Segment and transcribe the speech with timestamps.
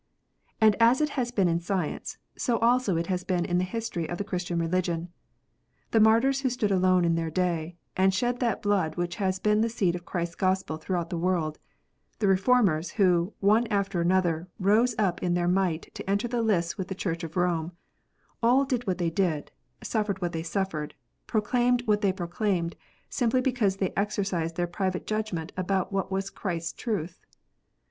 [0.59, 4.09] And as it has been in science, so also it has been in the history
[4.09, 5.09] of the Christian religion.
[5.91, 9.61] The martyrs who stood alone in their day, and shed that blood which has been
[9.61, 11.59] the seed of Christ s Gospel throughout the world,
[12.17, 16.79] the Reformers, who, one after another, rose up in their might to enter the lists
[16.79, 17.69] with the Church of Koine,
[18.41, 19.51] all did what they did,
[19.83, 20.95] suffered what they suffered,
[21.27, 22.75] proclaimed what they proclaimed,
[23.07, 27.21] simply because they exercised their private judgment about what was Christ s truth.